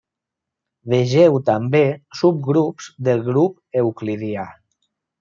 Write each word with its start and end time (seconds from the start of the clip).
Vegeu 0.93 1.37
també 1.51 1.83
subgrups 2.23 2.91
del 3.09 3.25
grup 3.31 3.81
euclidià. 3.87 4.51